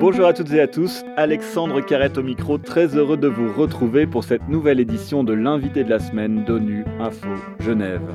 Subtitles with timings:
[0.00, 4.06] Bonjour à toutes et à tous, Alexandre Carrette au micro, très heureux de vous retrouver
[4.06, 7.28] pour cette nouvelle édition de l'invité de la semaine d'ONU Info
[7.60, 8.14] Genève.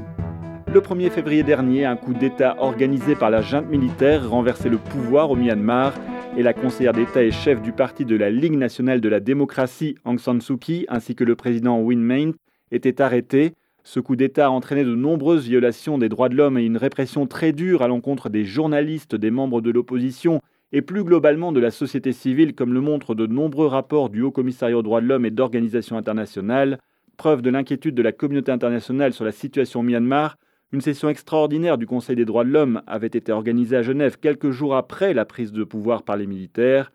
[0.74, 5.30] Le 1er février dernier, un coup d'État organisé par la junte militaire renversait le pouvoir
[5.30, 5.94] au Myanmar
[6.38, 9.96] et la conseillère d'État et chef du parti de la Ligue nationale de la démocratie,
[10.06, 12.32] Aung San Suu Kyi, ainsi que le président Win Myint,
[12.72, 13.54] étaient arrêtés.
[13.84, 17.26] Ce coup d'État a entraîné de nombreuses violations des droits de l'homme et une répression
[17.26, 20.42] très dure à l'encontre des journalistes, des membres de l'opposition
[20.72, 24.32] et plus globalement de la société civile, comme le montrent de nombreux rapports du Haut
[24.32, 26.80] Commissariat aux droits de l'homme et d'organisations internationales.
[27.18, 30.38] Preuve de l'inquiétude de la communauté internationale sur la situation au Myanmar,
[30.72, 34.52] une session extraordinaire du Conseil des droits de l'homme avait été organisée à Genève quelques
[34.52, 36.94] jours après la prise de pouvoir par les militaires.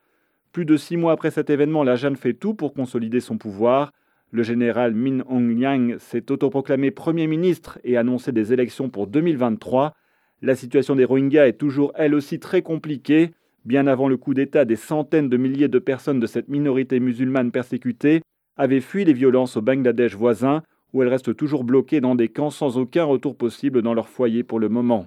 [0.52, 3.92] Plus de six mois après cet événement, la Jeanne fait tout pour consolider son pouvoir.
[4.32, 9.94] Le général Min Aung Hlaing s'est autoproclamé Premier ministre et annoncé des élections pour 2023.
[10.42, 13.30] La situation des Rohingyas est toujours elle aussi très compliquée.
[13.64, 17.52] Bien avant le coup d'État, des centaines de milliers de personnes de cette minorité musulmane
[17.52, 18.20] persécutée
[18.56, 22.50] avaient fui les violences au Bangladesh voisin où elles restent toujours bloquées dans des camps
[22.50, 25.06] sans aucun retour possible dans leur foyer pour le moment.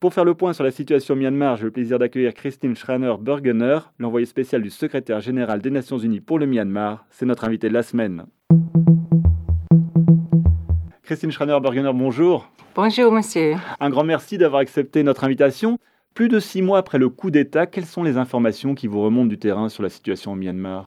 [0.00, 3.78] Pour faire le point sur la situation au Myanmar, j'ai le plaisir d'accueillir Christine Schraner-Burgener,
[3.98, 7.06] l'envoyée spéciale du secrétaire général des Nations Unies pour le Myanmar.
[7.10, 8.26] C'est notre invitée de la semaine.
[11.06, 12.48] Christine Schraner-Burgener, bonjour.
[12.74, 13.54] Bonjour, monsieur.
[13.78, 15.78] Un grand merci d'avoir accepté notre invitation.
[16.14, 19.28] Plus de six mois après le coup d'État, quelles sont les informations qui vous remontent
[19.28, 20.86] du terrain sur la situation au Myanmar?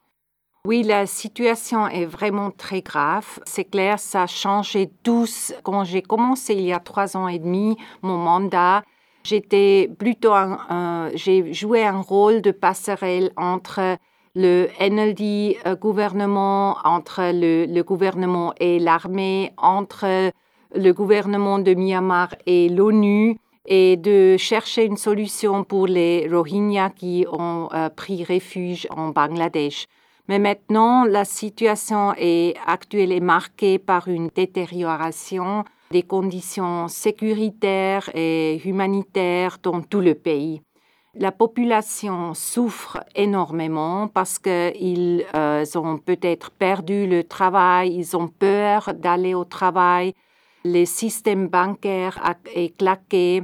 [0.65, 3.39] Oui, la situation est vraiment très grave.
[3.45, 5.53] C'est clair, ça a changé tous.
[5.63, 8.83] Quand j'ai commencé il y a trois ans et demi mon mandat,
[9.23, 10.33] j'étais plutôt
[11.15, 13.97] j'ai joué un rôle de passerelle entre
[14.39, 20.31] le NLD euh, gouvernement, entre le, gouvernement et l'armée, entre
[20.73, 27.25] le gouvernement de Myanmar et l'ONU et de chercher une solution pour les Rohingyas qui
[27.29, 29.87] ont euh, pris refuge en Bangladesh.
[30.29, 32.13] Mais maintenant, la situation
[32.67, 40.61] actuelle est marquée par une détérioration des conditions sécuritaires et humanitaires dans tout le pays.
[41.15, 48.93] La population souffre énormément parce qu'ils euh, ont peut-être perdu le travail, ils ont peur
[48.93, 50.13] d'aller au travail,
[50.63, 52.21] le système bancaire
[52.53, 53.41] est claqué,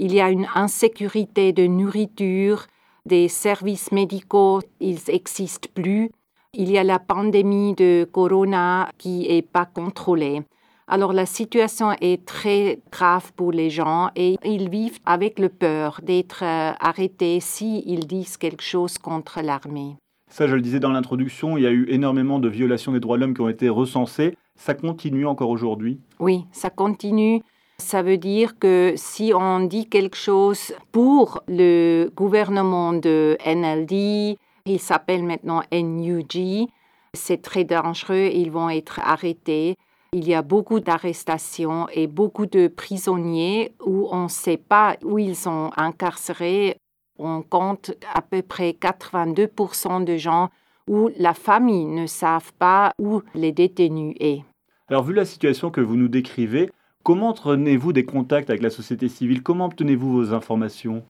[0.00, 2.66] il y a une insécurité de nourriture,
[3.06, 6.10] des services médicaux, ils n'existent plus.
[6.52, 10.42] Il y a la pandémie de corona qui n'est pas contrôlée.
[10.86, 16.00] Alors la situation est très grave pour les gens et ils vivent avec le peur
[16.02, 19.96] d'être euh, arrêtés s'ils disent quelque chose contre l'armée.
[20.30, 23.16] Ça, je le disais dans l'introduction, il y a eu énormément de violations des droits
[23.16, 24.36] de l'homme qui ont été recensées.
[24.56, 26.00] Ça continue encore aujourd'hui?
[26.18, 27.40] Oui, ça continue.
[27.78, 34.36] Ça veut dire que si on dit quelque chose pour le gouvernement de NLD,
[34.66, 36.68] il s'appelle maintenant NUG.
[37.14, 38.30] C'est très dangereux.
[38.32, 39.76] Ils vont être arrêtés.
[40.16, 45.18] Il y a beaucoup d'arrestations et beaucoup de prisonniers où on ne sait pas où
[45.18, 46.76] ils sont incarcérés.
[47.18, 50.50] On compte à peu près 82% de gens
[50.88, 54.44] où la famille ne savent pas où les détenus est.
[54.86, 56.70] Alors vu la situation que vous nous décrivez,
[57.02, 59.42] comment entretenez-vous des contacts avec la société civile?
[59.42, 61.02] Comment obtenez-vous vos informations?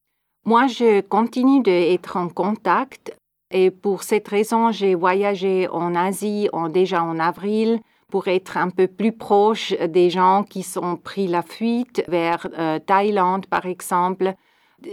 [0.47, 3.15] Moi, je continue d'être en contact
[3.51, 7.81] et pour cette raison, j'ai voyagé en Asie déjà en avril
[8.15, 12.79] pour être un peu plus proche des gens qui sont pris la fuite vers euh,
[12.79, 14.35] Thaïlande, par exemple.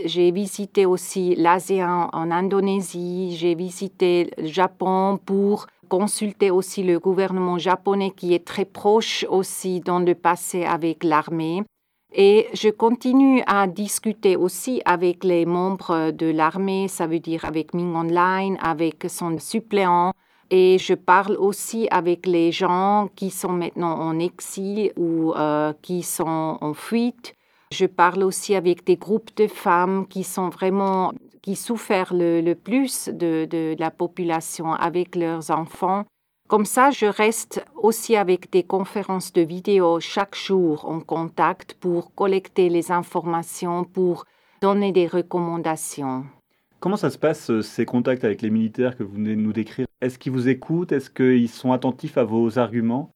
[0.06, 7.60] J'ai visité aussi l'ASEAN en Indonésie, j'ai visité le Japon pour consulter aussi le gouvernement
[7.60, 11.62] japonais qui est très proche aussi dans le passé avec l'armée.
[12.16, 17.76] Et je continue à discuter aussi avec les membres de l'armée, ça veut dire avec
[17.76, 20.14] Ming Online, avec son suppléant.
[20.54, 26.04] Et je parle aussi avec les gens qui sont maintenant en exil ou euh, qui
[26.04, 27.34] sont en fuite.
[27.72, 33.10] Je parle aussi avec des groupes de femmes qui sont vraiment qui souffrent le, plus
[33.10, 36.06] de la population avec leurs enfants.
[36.48, 42.14] Comme ça, je reste aussi avec des conférences de vidéo chaque jour en contact pour
[42.14, 44.26] collecter les informations, pour
[44.62, 46.26] donner des recommandations.
[46.82, 49.54] Comment ça se passe, euh, ces contacts avec les militaires que vous venez de nous
[49.54, 49.86] décrire?
[50.02, 50.92] Est-ce qu'ils vous écoutent?
[50.92, 53.12] Est-ce qu'ils sont attentifs à vos arguments?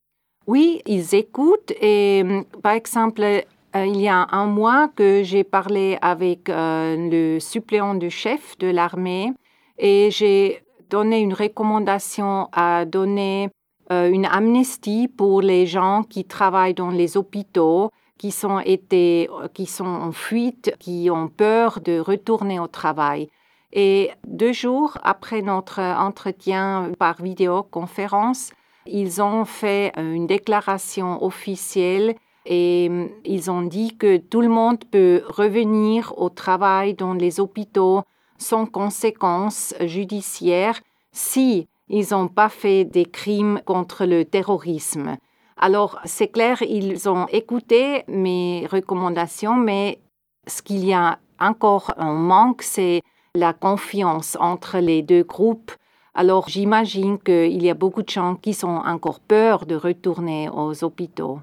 [0.45, 1.71] Oui, ils écoutent.
[1.81, 3.41] Et euh, par exemple, euh,
[3.73, 9.33] il y a un mois que j'ai parlé avec le suppléant du chef de l'armée
[9.79, 13.49] et j'ai donner une recommandation à donner
[13.89, 17.89] une amnistie pour les gens qui travaillent dans les hôpitaux,
[18.19, 23.27] qui sont, été, qui sont en fuite, qui ont peur de retourner au travail.
[23.77, 28.53] Et deux jours après notre entretien par vidéoconférence,
[28.85, 32.89] ils ont fait une déclaration officielle et
[33.25, 38.03] ils ont dit que tout le monde peut revenir au travail dans les hôpitaux
[38.37, 40.79] sans conséquences judiciaires
[41.11, 45.17] si ils n'ont pas fait des crimes contre le terrorisme.
[45.57, 49.99] Alors, c'est clair, ils ont écouté mes recommandations, mais
[50.47, 53.01] ce qu'il y a encore en manque, c'est
[53.35, 55.71] la confiance entre les deux groupes.
[56.13, 60.83] Alors, j'imagine qu'il y a beaucoup de gens qui ont encore peur de retourner aux
[60.83, 61.41] hôpitaux.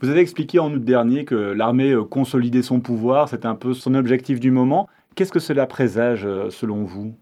[0.00, 3.74] Vous avez expliqué en août dernier que l'armée euh, consolidait son pouvoir, c'était un peu
[3.74, 4.88] son objectif du moment.
[5.14, 7.14] Qu'est-ce que cela présage euh, selon vous?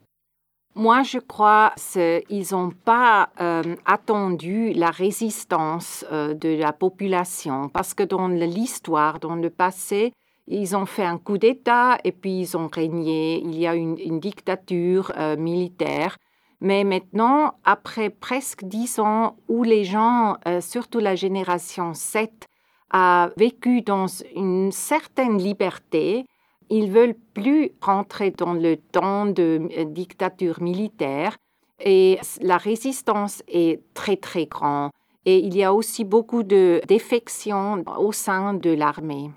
[0.75, 8.03] Moi, je crois qu'ils n'ont pas euh, attendu la résistance de la population parce que
[8.03, 10.12] dans l'histoire, dans le passé,
[10.47, 13.43] ils ont fait un coup d'État et puis ils ont régné.
[13.43, 16.17] Il y a une, une dictature militaire.
[16.61, 22.47] Mais maintenant, après presque dix ans où les gens, surtout la génération 7,
[22.91, 26.25] a vécu dans une certaine liberté.
[26.71, 31.37] Ils veulent plus rentrer dans le temps de euh, dictature militaire
[31.79, 34.91] et la résistance est très très grande.
[35.25, 39.31] Et il y a aussi beaucoup de défections au sein de l'armée.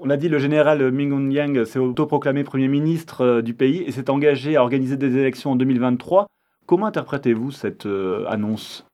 [0.00, 3.92] On a dit le général Ming Yang s'est autoproclamé Premier ministre euh, du pays et
[3.92, 6.26] s'est engagé à organiser des élections en 2023.
[6.66, 8.84] Comment interprétez-vous cette euh, annonce?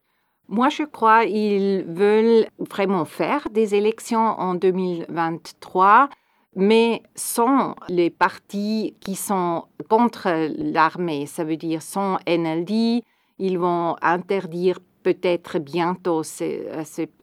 [0.49, 6.09] Moi, je crois qu'ils veulent vraiment faire des élections en 2023,
[6.57, 10.29] mais sans les partis qui sont contre
[10.59, 13.03] l'armée, ça veut dire sans NLD.
[13.39, 16.67] Ils vont interdire peut-être bientôt ces,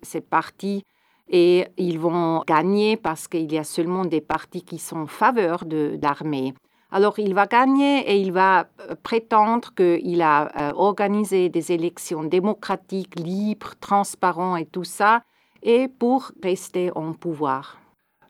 [0.02, 0.84] ces, partis
[1.30, 5.66] et ils vont gagner parce qu'il y a seulement des partis qui sont en faveur
[5.66, 6.54] de l'armée.
[6.92, 12.24] Alors il va gagner et il va euh, prétendre qu'il a euh, organisé des élections
[12.24, 15.24] démocratiques, libres, transparentes et tout ça,
[15.64, 17.80] et pour rester en pouvoir.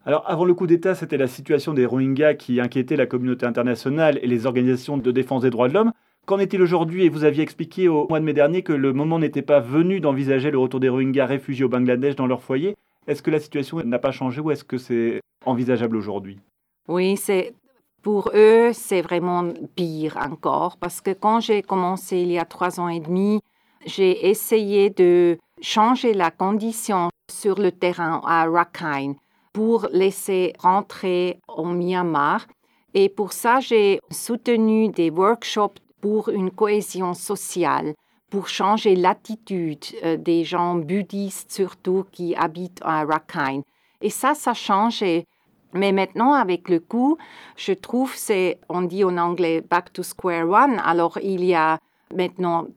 [0.06, 4.20] Alors avant le coup d'État, c'était la situation des Rohingyas qui inquiétait la communauté internationale
[4.22, 5.92] et les organisations de défense des droits de l'homme.
[6.26, 7.06] Qu'en est-il aujourd'hui?
[7.06, 10.00] Et vous aviez expliqué au mois de mai dernier que le moment n'était pas venu
[10.00, 12.76] d'envisager le retour des Rohingyas réfugiés au Bangladesh dans leur foyer.
[13.08, 16.40] Est-ce que la situation n'a pas changé ou est-ce que c'est envisageable aujourd'hui?
[16.88, 17.54] Oui, c'est
[18.02, 22.80] pour eux, c'est vraiment pire encore parce que quand j'ai commencé il y a trois
[22.80, 23.42] ans et demi,
[23.86, 29.16] j'ai essayé de changer la condition sur le terrain à Rakhine
[29.54, 32.46] pour laisser rentrer au Myanmar.
[32.94, 37.94] Et pour ça, j'ai soutenu des workshops pour une cohésion sociale,
[38.36, 43.64] pour changer l'attitude euh, des gens bouddhistes surtout qui habitent à Rakhine.
[44.02, 45.26] Et ça, ça a changé
[45.72, 47.18] mais maintenant, avec le coup,
[47.58, 50.82] je trouve, c'est, on dit en anglais back to square one.
[50.86, 51.80] Alors, il y a
[52.16, 52.68] maintenant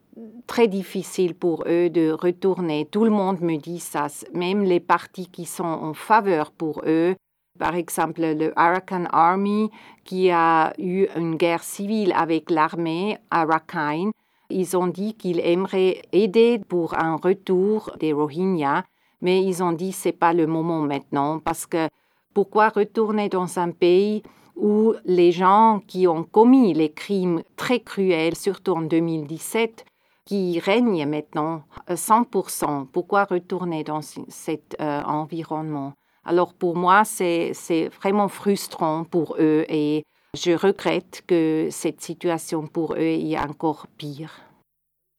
[0.49, 2.89] très difficile pour eux de retourner.
[2.91, 7.15] Tout le monde me dit ça, même les partis qui sont en faveur pour eux.
[7.57, 9.71] Par exemple, le Arakan Army,
[10.05, 14.11] qui a eu une guerre civile avec l'armée à Rakhine,
[14.51, 18.85] ils ont dit qu'ils aimeraient aider pour un retour des Rohingyas,
[19.21, 21.89] mais ils ont dit c'est pas le moment maintenant parce que
[22.35, 24.23] pourquoi retourner dans un pays
[24.57, 29.85] où les gens qui ont commis les crimes très cruels, surtout en 2017,
[30.25, 35.95] qui règnent maintenant 100%, pourquoi retourner dans cet euh, environnement?
[36.25, 37.53] Alors pour moi, c'est
[38.01, 40.05] vraiment frustrant pour eux et
[40.35, 44.43] je regrette que cette situation pour eux est encore pire.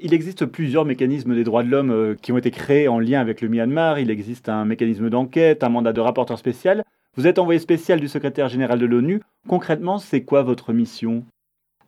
[0.02, 3.20] Il existe plusieurs mécanismes des droits de l'homme euh, qui ont été créés en lien
[3.20, 4.00] avec le Myanmar.
[4.00, 6.86] Il existe un mécanisme d'enquête, un mandat de rapporteur spécial.
[7.18, 9.22] Vous êtes envoyé spécial du secrétaire général de l'ONU.
[9.48, 11.26] Concrètement, c'est quoi votre mission?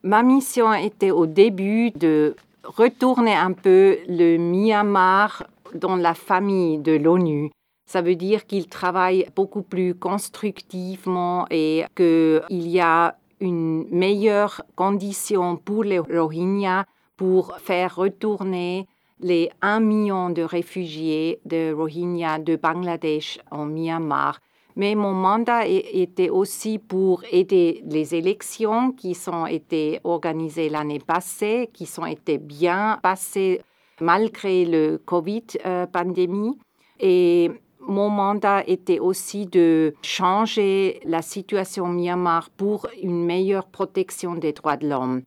[0.04, 2.36] Ma mission était au début de
[2.66, 7.52] retourner un peu le Myanmar dans la famille de l'ONU.
[7.92, 15.58] Ça veut dire qu'il travaille beaucoup plus constructivement et qu'il y a une meilleure condition
[15.58, 16.86] pour les Rohingyas
[17.18, 18.88] pour faire retourner
[19.20, 24.40] les 1 million de réfugiés de Rohingyas de Bangladesh en Myanmar.
[24.78, 31.70] Mais mon mandat était aussi pour aider les élections qui ont été organisées l'année passée,
[31.74, 33.60] qui ont été bien passées
[34.00, 36.58] malgré le Covid-pandémie.
[36.58, 36.66] Euh,
[37.04, 37.52] Et
[37.88, 44.54] mon mandat était aussi de changer la situation au Myanmar pour une meilleure protection des
[44.54, 45.24] droits de l'homme.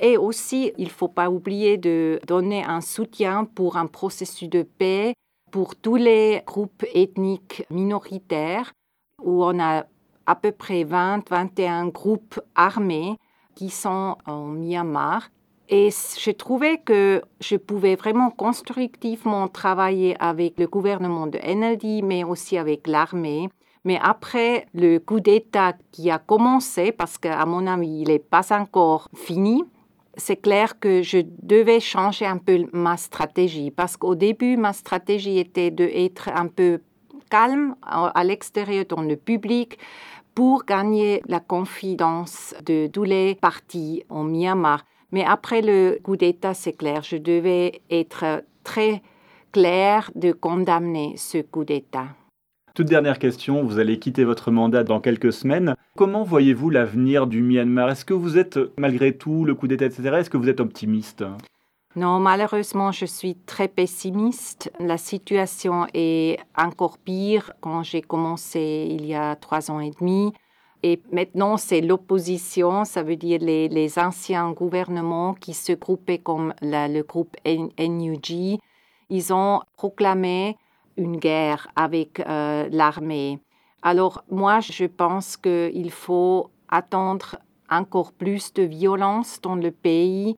[0.00, 4.62] Et aussi, il ne faut pas oublier de donner un soutien pour un processus de
[4.62, 5.14] paix
[5.52, 8.72] pour tous les groupes ethniques minoritaires,
[9.22, 9.84] où on a
[10.26, 13.16] à peu près 20-21 groupes armés
[13.54, 15.28] qui sont en Myanmar.
[15.68, 22.22] Et je trouvais que je pouvais vraiment constructivement travailler avec le gouvernement de NLD, mais
[22.22, 23.48] aussi avec l'armée.
[23.84, 28.52] Mais après le coup d'État qui a commencé, parce qu'à mon avis, il n'est pas
[28.52, 29.64] encore fini,
[30.16, 33.70] c'est clair que je devais changer un peu ma stratégie.
[33.70, 36.80] Parce qu'au début, ma stratégie était d'être un peu
[37.30, 39.78] calme à l'extérieur, dans le public,
[40.34, 44.84] pour gagner la confidence de tous les partis en Myanmar.
[45.14, 49.00] Mais après le coup d'État, c'est clair, je devais être très
[49.52, 52.06] clair de condamner ce coup d'État.
[52.74, 55.76] Toute dernière question, vous allez quitter votre mandat dans quelques semaines.
[55.96, 57.90] Comment voyez-vous l'avenir du Myanmar?
[57.90, 61.24] Est-ce que vous êtes, malgré tout, le coup d'État, etc., est-ce que vous êtes optimiste?
[61.94, 64.72] Non, malheureusement, je suis très pessimiste.
[64.80, 70.32] La situation est encore pire quand j'ai commencé il y a trois ans et demi.
[70.86, 77.00] Et maintenant, c'est l'opposition, ça veut dire les, anciens gouvernements qui se groupaient comme le
[77.00, 78.58] groupe NUG.
[79.08, 80.58] Ils ont proclamé
[80.98, 83.38] une guerre avec euh, l'armée.
[83.80, 87.36] Alors moi, je pense qu'il faut attendre
[87.70, 90.36] encore plus de violence dans le pays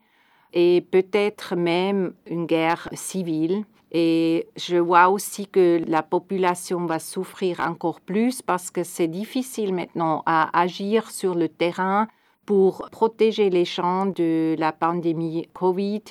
[0.53, 3.65] et peut-être même une guerre civile.
[3.93, 9.73] Et je vois aussi que la population va souffrir encore plus parce que c'est difficile
[9.75, 12.09] maintenant à agir sur le terrain
[12.47, 16.03] pour protéger les gens de la pandémie Covid,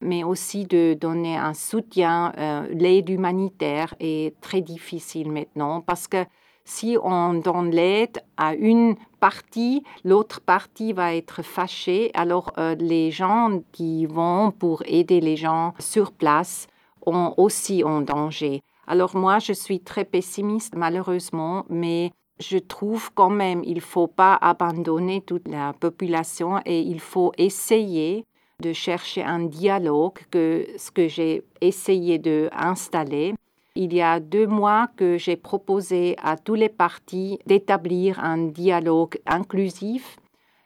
[0.00, 2.32] mais aussi de donner un soutien.
[2.36, 6.24] Euh, l'aide humanitaire est très difficile maintenant parce que
[6.64, 12.10] si on donne l'aide à une partie, l'autre partie va être fâchée.
[12.14, 16.68] Alors euh, les gens qui vont pour aider les gens sur place
[17.06, 18.62] ont aussi en danger.
[18.86, 24.08] Alors moi, je suis très pessimiste malheureusement, mais je trouve quand même il ne faut
[24.08, 28.24] pas abandonner toute la population et il faut essayer
[28.60, 33.34] de chercher un dialogue que ce que j'ai essayé d'installer
[33.74, 39.18] il y a deux mois que j'ai proposé à tous les partis d'établir un dialogue
[39.26, 40.16] inclusif.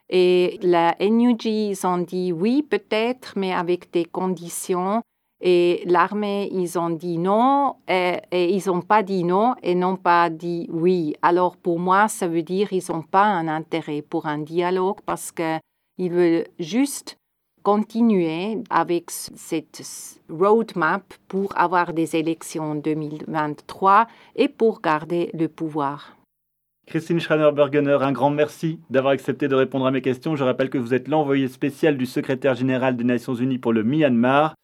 [0.09, 5.03] Et la NUG, ils ont dit oui, peut-être, mais avec des conditions.
[5.41, 10.31] Et l'armée, ils ont dit non, et, ils n'ont pas dit non et n'ont pas
[10.31, 11.15] dit oui.
[11.23, 15.33] Alors pour moi, ça veut dire qu'ils n'ont pas un intérêt pour un dialogue parce
[15.33, 17.19] qu'ils veulent juste
[17.63, 19.83] continuer avec cette
[20.31, 26.17] roadmap pour avoir des élections en 2023 et pour garder le pouvoir.
[26.87, 30.37] Christine Schraner-Bergener, un grand merci d'avoir accepté de répondre à mes questions.
[30.37, 33.83] Je rappelle que vous êtes l'envoyé spécial du secrétaire général des Nations Unies pour le
[33.83, 34.55] Myanmar.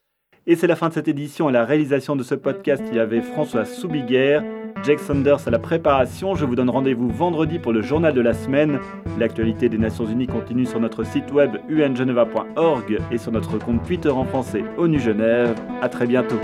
[0.46, 1.48] Et c'est la fin de cette édition.
[1.48, 4.42] À la réalisation de ce podcast, il y avait François Soubiguerre,
[4.82, 6.34] Jake Sanders à la préparation.
[6.34, 8.80] Je vous donne rendez-vous vendredi pour le journal de la semaine.
[9.18, 14.10] L'actualité des Nations Unies continue sur notre site web ungeneva.org et sur notre compte Twitter
[14.10, 15.54] en français ONU Genève.
[15.80, 16.40] À très bientôt.